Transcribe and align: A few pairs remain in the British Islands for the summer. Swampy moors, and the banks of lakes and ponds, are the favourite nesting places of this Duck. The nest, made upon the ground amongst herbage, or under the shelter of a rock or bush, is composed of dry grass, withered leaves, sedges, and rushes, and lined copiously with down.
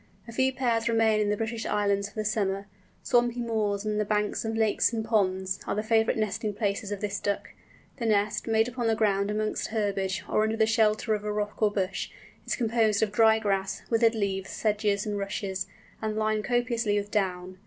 A 0.27 0.31
few 0.31 0.51
pairs 0.51 0.89
remain 0.89 1.19
in 1.19 1.29
the 1.29 1.37
British 1.37 1.63
Islands 1.63 2.09
for 2.09 2.15
the 2.15 2.25
summer. 2.25 2.65
Swampy 3.03 3.39
moors, 3.39 3.85
and 3.85 3.99
the 3.99 4.03
banks 4.03 4.43
of 4.43 4.57
lakes 4.57 4.91
and 4.91 5.05
ponds, 5.05 5.59
are 5.67 5.75
the 5.75 5.83
favourite 5.83 6.17
nesting 6.19 6.55
places 6.55 6.91
of 6.91 7.01
this 7.01 7.19
Duck. 7.19 7.49
The 7.97 8.07
nest, 8.07 8.47
made 8.47 8.67
upon 8.67 8.87
the 8.87 8.95
ground 8.95 9.29
amongst 9.29 9.67
herbage, 9.67 10.23
or 10.27 10.41
under 10.41 10.57
the 10.57 10.65
shelter 10.65 11.13
of 11.13 11.23
a 11.23 11.31
rock 11.31 11.61
or 11.61 11.69
bush, 11.69 12.09
is 12.47 12.55
composed 12.55 13.03
of 13.03 13.11
dry 13.11 13.37
grass, 13.37 13.83
withered 13.91 14.15
leaves, 14.15 14.49
sedges, 14.49 15.05
and 15.05 15.19
rushes, 15.19 15.67
and 16.01 16.15
lined 16.17 16.45
copiously 16.45 16.97
with 16.97 17.11
down. 17.11 17.59